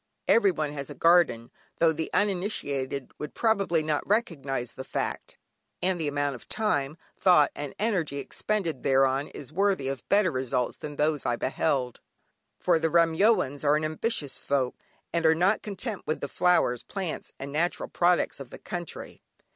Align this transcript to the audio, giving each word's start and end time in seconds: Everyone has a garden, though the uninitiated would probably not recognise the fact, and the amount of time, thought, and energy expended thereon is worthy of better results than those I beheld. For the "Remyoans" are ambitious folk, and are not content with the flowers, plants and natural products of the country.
Everyone 0.27 0.73
has 0.73 0.89
a 0.89 0.95
garden, 0.95 1.51
though 1.77 1.91
the 1.93 2.09
uninitiated 2.11 3.11
would 3.19 3.35
probably 3.35 3.83
not 3.83 4.01
recognise 4.07 4.73
the 4.73 4.83
fact, 4.83 5.37
and 5.79 6.01
the 6.01 6.07
amount 6.07 6.33
of 6.33 6.49
time, 6.49 6.97
thought, 7.19 7.51
and 7.55 7.75
energy 7.77 8.17
expended 8.17 8.81
thereon 8.81 9.27
is 9.27 9.53
worthy 9.53 9.87
of 9.87 10.01
better 10.09 10.31
results 10.31 10.77
than 10.77 10.95
those 10.95 11.23
I 11.23 11.35
beheld. 11.35 11.99
For 12.57 12.79
the 12.79 12.89
"Remyoans" 12.89 13.63
are 13.63 13.75
ambitious 13.77 14.39
folk, 14.39 14.73
and 15.13 15.23
are 15.23 15.35
not 15.35 15.61
content 15.61 16.01
with 16.07 16.19
the 16.19 16.27
flowers, 16.27 16.81
plants 16.81 17.31
and 17.37 17.51
natural 17.51 17.87
products 17.87 18.39
of 18.39 18.49
the 18.49 18.57
country. 18.57 19.21